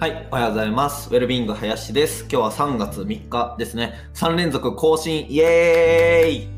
[0.00, 1.08] はい、おはようございます。
[1.08, 2.22] ウェルビング林です。
[2.22, 3.94] 今日は3月3日ですね。
[4.14, 6.48] 3連続更新、イエーイ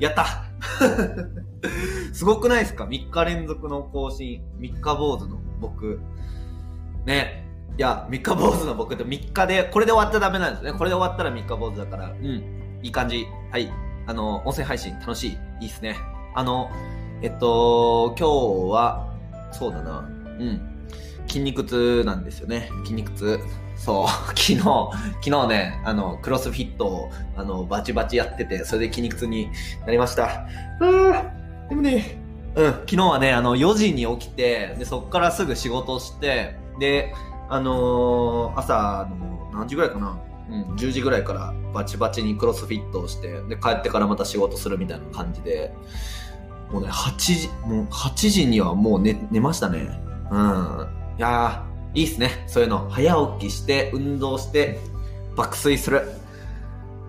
[0.00, 0.44] やった
[2.14, 4.42] すごくないですか ?3 日連続の更新。
[4.58, 6.00] 3日坊主の僕。
[7.04, 7.46] ね。
[7.76, 10.72] いや、3日坊主の僕って3日で、これで終わったらダメなんですね。
[10.72, 12.06] これで終わったら3日坊主だから。
[12.06, 12.80] うん。
[12.82, 13.26] いい感じ。
[13.52, 13.70] はい。
[14.06, 15.38] あの、音声配信楽しい。
[15.60, 15.96] いいっすね。
[16.34, 16.70] あの、
[17.20, 18.26] えっと、今
[18.70, 19.06] 日は、
[19.52, 19.98] そうだな。
[19.98, 20.69] うん。
[21.30, 22.70] 筋肉痛なんですよね。
[22.82, 23.38] 筋肉痛。
[23.76, 24.06] そう。
[24.28, 29.50] 昨日、昨日ね、あの、クロスフィットを、あの、バチバチやってて、それで筋肉痛に
[29.86, 30.24] なりました。
[30.24, 31.24] あ
[31.68, 32.18] でもね、
[32.56, 37.14] うん、昨日はね、あの、4時に起きて、で、そっからすぐ仕事して、で、
[37.48, 40.18] あのー朝の、何時ぐらいかな？
[40.50, 45.72] うん、10時ぐらいからバチバチにクロスフィットをして、で、帰ってからまた仕事するみたいな感じで、
[46.72, 50.00] もうね、8時、もう8時にはもう寝、寝ましたね。
[50.30, 50.99] うん。
[51.20, 52.30] いやー、いいっすね。
[52.46, 52.88] そういうの。
[52.88, 54.78] 早起きして、運動して、
[55.36, 56.00] 爆睡する。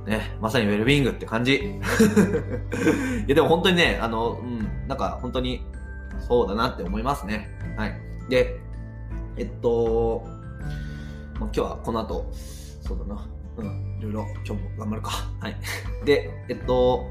[0.05, 1.55] ね、まさにウェルビーイングって感じ。
[3.25, 5.65] いや、でも本当にね、あの、うん、なんか本当に、
[6.27, 7.57] そうだなって思いますね。
[7.77, 7.93] はい。
[8.27, 8.59] で、
[9.37, 10.27] えっと、
[11.39, 12.29] ま、今日はこの後、
[12.81, 13.25] そうだな。
[13.59, 15.11] うん、いろいろ今日も頑張るか。
[15.39, 15.55] はい。
[16.03, 17.05] で、えっと、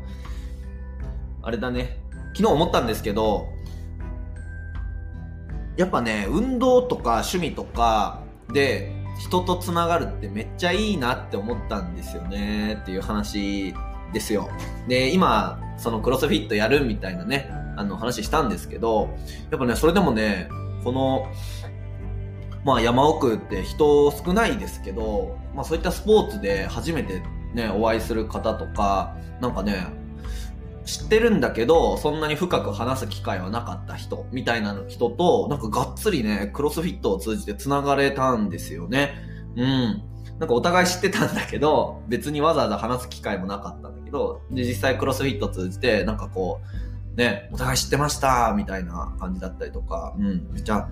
[1.40, 1.98] あれだね。
[2.36, 3.48] 昨日思ったんですけど、
[5.76, 13.74] やっぱね、運動とか趣味とかで人とつながるってめっちゃいいなって思ったんですよねっていう話
[14.12, 14.48] ですよ。
[14.88, 19.10] で、今、そのクロスフィットやるみたいなね、あの話したんですけど、
[19.50, 20.48] やっぱね、それでもね、
[20.84, 21.26] この、
[22.64, 27.22] まあ山奥って人少ないですけど、まあそういったスポーツで初めて
[27.54, 29.86] ね、お会いする方とか、なんかね、
[30.90, 39.14] 知ってるんだけど、そんなに深く話す機会はなかった人、みたいな人と、なんかがっつりね、クロスフィットを通じて繋がれたんですよね。
[39.54, 40.02] うん。
[40.40, 46.60] なんかお互い知ってたんだけど、別にわざわざ話す機会もなかったんだけど、で、実際クロスフィットを通じて、なんかこ
[47.14, 50.88] う、ね、お互い知ってました、みたいな感じだったりとか、うん、めっちゃ、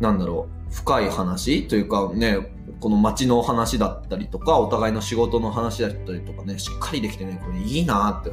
[0.00, 2.38] なんだろう、深い話というかね、
[2.80, 8.32] この街の話だったりとか、お互いの仕事の話だったりとかね、しっかりできてね、これいいなって、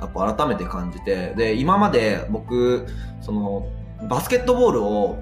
[0.00, 2.86] やっぱ改めて感じて、で、今まで僕、
[3.20, 3.66] その、
[4.08, 5.18] バスケットボールを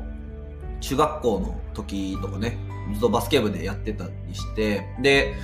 [0.81, 2.59] 中学校の時とかね、
[2.93, 5.35] ずっとバスケ部でやってたりして、で、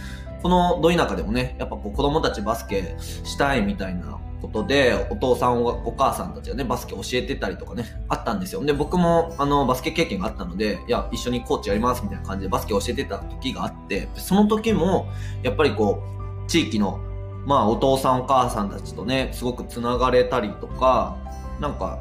[0.42, 8.64] このど田舎でもね、やっぱこう子供たちバスケしたいみたいなことで、お父さんお母さんたちがね、バスケ教えてたりとかね、あったんですよ。
[8.64, 15.08] で、僕もあの、バスケ経験があったので、いや、一緒にコーチやりますみたいな感じでバスケ教えてた時があって、その時も、
[15.42, 16.02] やっぱりこ
[16.46, 17.00] う、地域の、
[17.46, 21.16] まあ、お父さんお母さんたちとね、すごくつながれたりとか、
[21.60, 21.98] なんか、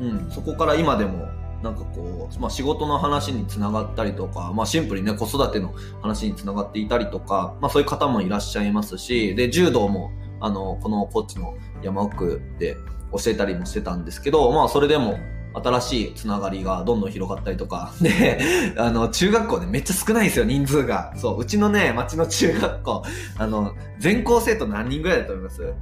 [0.00, 1.28] うん、そこから今でも、
[1.62, 10.10] なんかこう、まあ、仕事の話につながったりとか、まあ、シンプルにね、子育ての話につながっていたりとか、まあ、そういう方もいらっしゃいますし、で、柔道も、
[10.40, 12.76] あの、この高知の山奥で
[13.12, 15.18] 教えたりもしてたんですけど、まあ、それでも、
[15.54, 17.92] 新しいつながりがどんどん広がったりとか。
[18.00, 21.12] で、あの、中学校ね、めっちゃ少ないんですよ、人数が。
[21.16, 23.02] そう、うちのね、町の中学校、
[23.38, 25.72] あの、全校生徒何人ぐらいだと思います？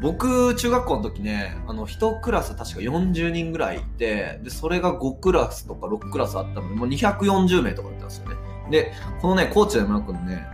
[0.00, 8.34] 僕、中学校の時ね、あの、一クラス確か40人ぐらいいて、で、それが5クラスとか6クラスあったので、もう240名とかだったんですよね。
[8.70, 10.44] で、このね、高知山区のね、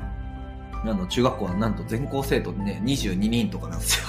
[0.84, 4.06] あの、中学校はなんと全校生徒ね、22人とかなんですよ。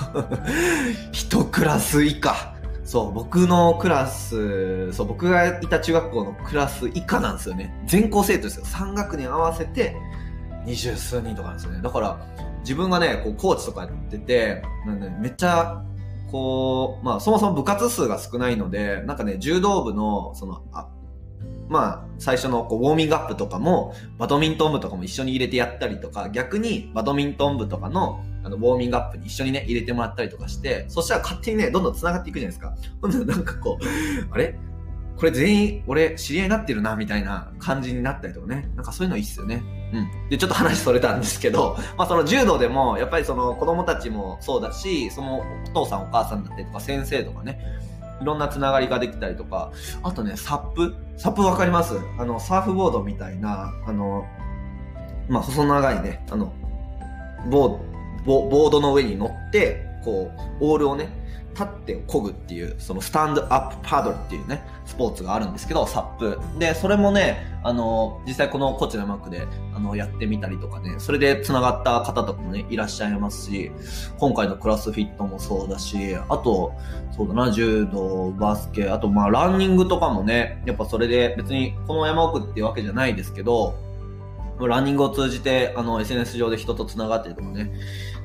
[1.14, 2.54] 一クラス以下。
[2.90, 7.72] そう、僕のクラス、そう、僕がいた中学校のクラス以下なんですよね。
[7.86, 8.66] 全校生徒ですよ。
[8.66, 9.96] 3学年合わせて、
[10.66, 11.84] 二十数人とかなんですよね。
[11.84, 12.20] だから、
[12.62, 15.84] 自分がね、こう、コーチとかやってて、なんでめっちゃ、
[16.32, 20.88] こう、まあ、そもそも部活数が少ないので、なんかね、柔道部の、その、あ
[21.70, 32.76] まあ、最初のこうウォーミングアップとかも、バドミントン部とかも一緒に入れてやったりとか、逆にバドミントン部とかのあのウォーミングアップに一緒にね、入れてもらったりとかして、そしたら勝手にね、どんどん繋がっていくじゃないですか。
[33.02, 33.86] ほんで、なんかこう、
[34.34, 34.58] あれ？
[35.18, 38.70] これ全員、俺、知り合いになってるな、みたいな感じになったりとかね。
[38.78, 39.62] なんかそういうのいいっすよね。
[39.94, 40.30] うん。
[40.30, 47.60] で、ちょっと話それたんですけど、 まあその柔道でも、やっぱりその子供たちもそうだし、そのお父さんお母さんだったりとか先生とかね、
[48.22, 49.72] いろんなつながりができたりとか、
[50.04, 50.96] あとね、サップ。
[51.18, 51.96] サップわかります？
[52.18, 54.26] あの、サーフボードみたいな、あの、
[55.28, 56.54] まあ細長いね、あの、
[57.50, 57.90] ボード
[58.26, 60.32] ボードの上に乗って、こ
[60.62, 61.10] う、オールをね、
[61.54, 66.40] 立って漕ぐっていう、そのスタンドアップパドルっていうね、スポーツがあるんですけど、サップ。
[66.58, 73.72] で、それもね、あの、実際このコチラマックで、あの、やってみたりとかね、それで繋がった方とかもね、いらっしゃいますし、
[74.18, 76.74] 今回のクラスフィットもそうだし、あと、
[77.12, 83.76] そうだな、柔道、バスケ、あと、まあ、ランニングとかもね、やっぱそれで別にこの山奥っていうわけじゃないですけど、
[84.68, 87.72] ランニングを通じて、あの、SNS 上で人と繋がってるとかね、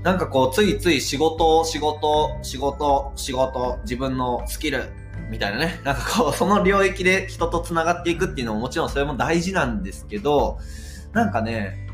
[0.04, 4.84] なんかこう、ついつい仕事、仕事、仕事、仕事、自分のスキル、
[5.30, 5.80] みたいなね。
[5.82, 10.58] なんかこう、 その領域で人と繋がっていくっていうのももちろんそれも大事なんですけど、
[11.12, 11.88] なんかね、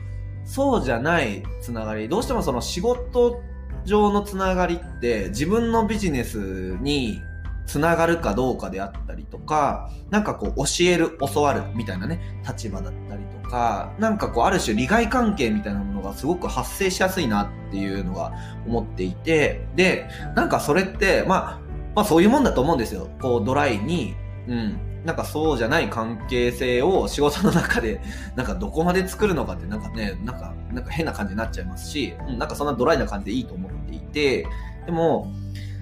[0.44, 3.42] そうじゃない繋がり、どうしてもその仕事
[3.84, 7.22] 上の繋がりって自分のビジネスに
[7.66, 18.32] つながるかどうかであったりとか、なんかこう教える、教わるみたいなね、立場だったりとか、なんかこうある種利害関係みたいなものがすごく発生しやすいなっていうのが
[18.66, 21.60] 思っていて、で、なんかそれって、まあ、
[21.94, 23.08] まあそういうもんだと思うんですよ。
[23.20, 24.14] こうドライに、
[24.48, 24.90] うん。
[25.04, 28.00] なんかそうじゃない関係性を仕事の中で、
[28.36, 34.46] なんかどこまで作るのかってなんかね、なんか、なんか変な感じになっちゃいますし、うん、なんかそんなドライな感じでいいと思っていて、
[34.84, 35.32] でも、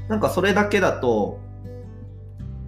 [0.08, 1.40] なんかそれだけだと、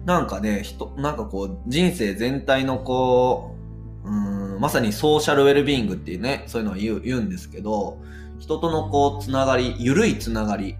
[0.05, 3.55] なんかね、人、なんかこう、人生全体のこ
[4.03, 7.99] う、うん、まさにソーシャルウェルビーングっていうね、そういうのは言う言うんですけど、
[8.39, 10.75] 人とのこう、つながり、ゆるいつながり、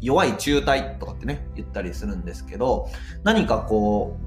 [0.00, 2.88] 弱い中退とかってね、言ったりするんですけど、
[3.24, 4.18] 何かこ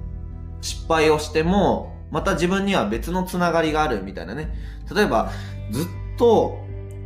[0.62, 4.52] う、失敗をしても、また自分には別のつながりがあるみたいなね。
[4.94, 5.32] 例えば、
[5.72, 5.86] ずっ
[6.18, 6.58] と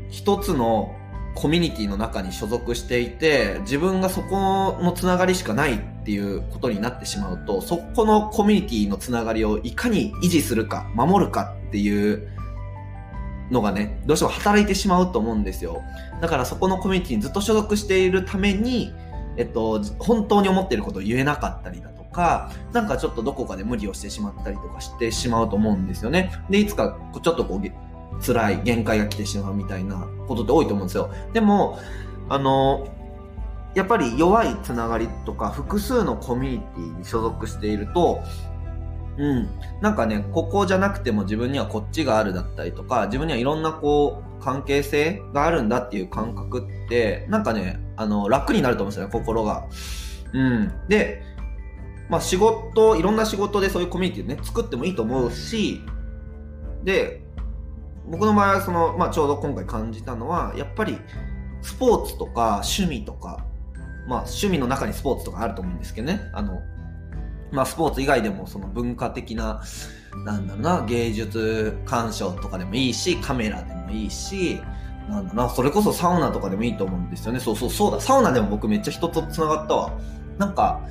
[0.10, 0.96] 一つの
[1.36, 12.28] コミュニティの中に所属していて、自分がそこのつながりしかないっていうことになってしまうと、そこのコミュニティのつながりをいかに維持するか、守るかっていう
[13.52, 15.82] のがね、どうしても働いてしまうと思うんですよ。
[16.22, 18.94] だからそこのコミュニティにずっと所属しているために、
[19.38, 26.32] えっと、本当に思っていることを言えなかったりだとか、なんかちょっとどこかで無理をしてしまったりとかしてしまうと思うんですよね。
[26.50, 27.62] で、いつかちょっとこう、
[28.26, 31.12] 辛い限界が来てしまうみたいなことって多いと思うんですよ。
[31.34, 31.80] でも、
[32.30, 32.88] あの、
[33.76, 38.22] やっぱり弱いつながりとか複数のコミュニティに所属していると、
[39.18, 39.50] うん。
[39.82, 49.66] なんかね、ここじゃなくても自分にはこっちがあるだったりとか、自分にはいろんなこう、関係性があるんだっていう感覚って、なんかね、あの、楽になると思うんですよね、心が。
[50.34, 50.72] うん。
[50.88, 51.22] で、
[52.10, 55.82] まあ仕事、いろんな仕事でそういうコミュニティをね、作ってもいいと思うし、
[56.84, 57.23] で、
[58.08, 61.00] 僕の場合はその、まあ、ちょうど今回感じたのは、やっぱり
[61.62, 63.46] スポーツとか趣味とか、
[64.08, 66.30] まあ、趣味の中にスポーツとかあると思うんですけどね。
[66.34, 66.62] あの、
[67.52, 69.62] まあ、スポーツ以外でもその文化的な、
[70.26, 74.62] なんだろうな、芸術鑑賞とかでもいいし、カメラでもいいし、
[75.10, 77.40] なんだな、それこそサウナとかでもいいと思うんですよね。
[77.40, 79.92] そうそう、そうだ、サウナでも僕めっちゃ人と繋がったわ。
[80.38, 80.82] なんか、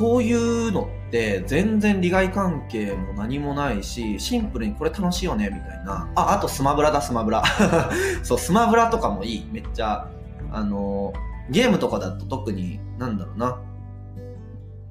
[0.00, 6.10] そういうのって全然利害関係も何もないし、シンプルにこれ楽しいよね、みたいな。
[6.14, 7.44] あ、あとスマブラだ、スマブラ。
[8.24, 9.48] そう、スマブラとかもいい。
[9.52, 10.08] めっちゃ、
[10.52, 11.12] あの、
[11.50, 13.60] ゲームとかだと特に、なんだろうな。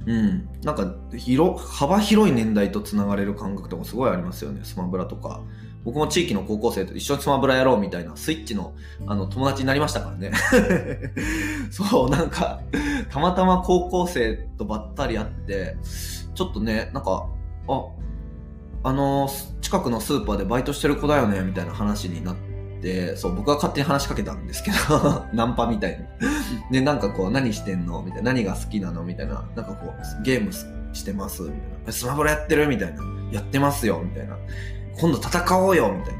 [0.06, 0.48] うん。
[0.64, 5.42] なんか、広、幅広い年代と繋がれる感覚とかすごいありますよね、スマブラとか。
[5.84, 8.74] 僕も地域の高校生と一緒にスマブラやろうみたいなスイッチの
[9.08, 10.32] あの友達になりましたからね。
[11.72, 12.62] そう、なんか、
[13.10, 15.78] たまたま高校生とばったり会って、
[16.36, 17.28] ちょっとね、なんか、
[17.68, 17.86] あ、
[18.84, 19.30] あの、
[19.62, 22.36] 近くのスーパーでバイトしてる子だよね、みたいな話になっ
[22.82, 26.08] て、そう、僕は勝手に話しかけたんですけど、 ナンパみたい
[26.72, 26.74] に。
[26.74, 28.02] で、なんかこう、何してんの？
[28.02, 28.34] みたいな。
[28.34, 29.04] 何が好きなの？
[29.04, 29.46] みたいな。
[29.56, 30.52] なんかこう、ゲーム
[30.94, 31.42] してます？
[31.44, 31.92] みたいな。
[31.92, 32.68] スマブラやってる？
[32.68, 33.04] みたいな。
[33.32, 34.02] やってますよ？
[34.04, 34.38] みたいな。
[35.00, 36.20] 今度戦おうよみたいな。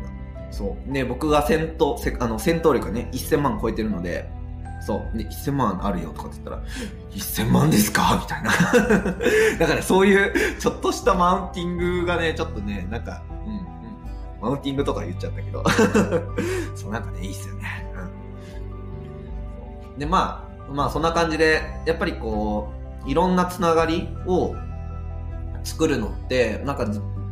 [0.52, 0.94] そう。
[0.94, 4.30] で、僕が戦闘、あの戦闘力がね、1000万超えてるので、
[4.82, 5.18] そう。
[5.18, 6.64] で、1000万あるよとかって言ったら、
[7.12, 8.20] 1000万ですか？
[8.22, 8.52] みたいな。
[9.60, 13.66] だからそういう、ちょっとしたマウンティングがね、ちょっとね、なんか、うん、うん。
[14.42, 15.64] マウンティングとか言っちゃったけど。
[16.76, 17.86] そう、なんかね、いいっすよね。
[19.94, 20.00] うん。
[20.00, 22.72] で、まあ、まあそんな感じで、やっぱりこ
[23.06, 24.56] う、いろんなつながりを
[25.64, 26.86] 作るのって、なんか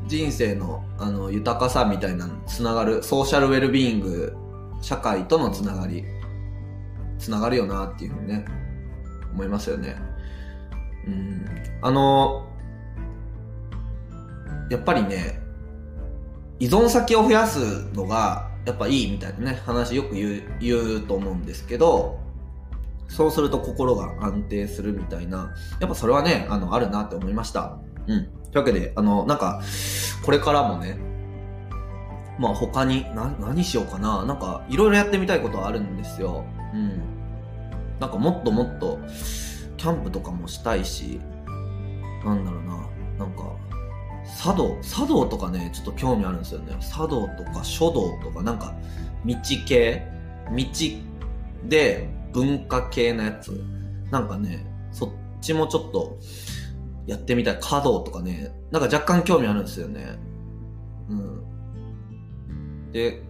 [0.07, 4.35] 人生のあの豊かさみたいなつながるソーシャルウェルビーイング
[4.81, 6.03] 社会とのつながり
[7.19, 8.45] つながるよなっていうふうにね
[9.33, 9.95] 思いますよね。
[11.05, 11.45] うん。
[11.81, 12.47] あの
[14.69, 15.39] やっぱりね
[16.59, 22.19] 依存先を増やすのがやっぱいいみたいなね話よく言う言うと思うんですけど
[23.07, 27.77] そうすると心が安定するみたいなやっぱそれはねあのあるなって思いました。
[28.07, 28.36] うん。
[28.51, 29.61] というわけで、あの、なんか、
[30.23, 30.97] これからもね、
[32.39, 34.25] まあ他に、な、何しようかな。
[34.25, 36.45] なんか、いろいろやってみたいことはあるんですよ。
[36.73, 37.01] うん。
[37.99, 38.99] なんかもっともっと、
[39.77, 41.19] キャンプとかもしたいし、
[42.25, 43.43] なんだろうな、なんか、
[44.43, 46.75] 茶道、茶道とかね、ちょっと興味あるんですよね。
[46.81, 48.73] 茶道とか書道とか、なんか、
[49.25, 49.35] 道
[49.65, 50.07] 系
[50.51, 50.65] 道
[51.65, 53.63] で文化系のやつ。
[54.11, 55.09] なんかね、そっ
[55.41, 56.17] ちもちょっと、
[57.07, 57.57] やってみたい。
[57.59, 60.19] 華道とかね、なんか若干興味あるんですよね。
[61.09, 62.91] うん。
[62.91, 63.23] で、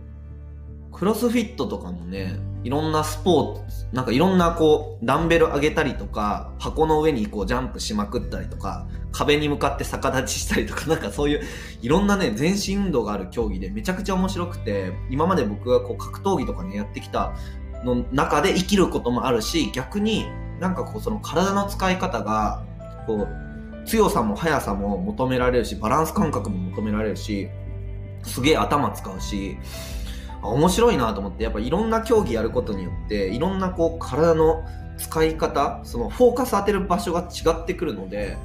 [0.92, 11.42] クロスフィットとかもね、いろんなスポーツ、なんかいろんなこう、ダンベル上げたりとか、箱の上にこうジャンプしまくったりとか、壁に向かって逆立ちしたりとか、なんかそういう、
[11.82, 17.34] いろんなね、全身運動がある競技でめちゃくちゃ面白くて、今まで僕がこう格闘技とかね、やってきた
[17.84, 20.26] の中で生きることもあるし、逆に
[20.60, 22.66] なんかこうその体の使い方が、
[23.06, 23.47] こう、
[23.88, 27.50] 強さも速さも求められるし、バランス感覚も求められるし、
[28.24, 29.58] すげえ頭使うし、
[30.44, 34.64] 面白いなと思って、やっぱいろんな競技やることによって、いろんなこう体の
[34.98, 38.38] 使い方、そのフォーカス当てる場所が違ってくるので、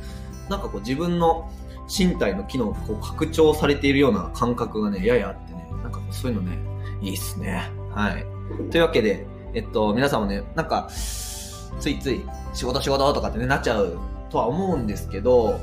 [0.48, 1.50] なんかこう自分の
[1.88, 6.58] 身体の機能がこう拡張されているような感覚がね、ややあってね、なんかそういうのね、
[7.00, 7.70] いいっすね。
[7.90, 8.24] はい。
[8.70, 12.22] というわけで、えっと、皆さんもね、なんか、ついつい
[12.54, 13.98] 仕事仕事とかってね、なっちゃう
[14.32, 15.60] とは思うんですけど、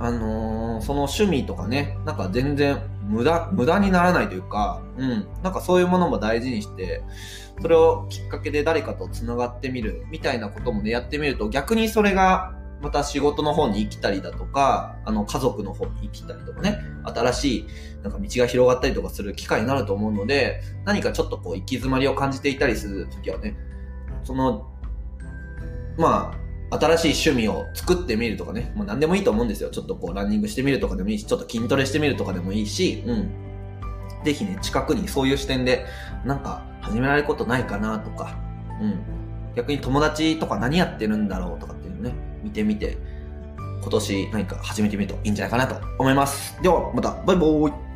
[0.00, 7.02] あのー、その趣味とかね、なんか全然無駄、無駄にならないというか、うん、なんかそういうものも大事にして、
[7.60, 17.66] それをきっかけで誰かと繋がってみるみたいなこともね、やってみると逆にそれがまた仕事の方に生きたりだとか、あの家族の方に生きたりとかね、新しい
[18.02, 23.56] なんか道が広がったりとかする機会になると思うので、何かちょっとこう行き詰まりを感じていたりするときはね、
[24.22, 24.70] その、
[25.96, 29.70] まあ、新しい趣味を作ってみるとかね、もう何でもいいと思うんですよ。
[29.70, 33.30] ちょっとこうランニングしてみるとかでもいいし、ちょっと筋トレしてみるとかでもいいし、うん。
[34.24, 35.86] ぜひね、近くにそういう視点で、
[36.24, 38.36] なんか始められることないかなとか、
[38.80, 39.00] うん。
[39.54, 42.98] 逆に友達とか何やってるんだろうとかっていうのね、見てみて、
[43.80, 46.60] 今年何か始めてみるといいんじゃないかなと思います。
[46.62, 47.87] では、また、バイバーイ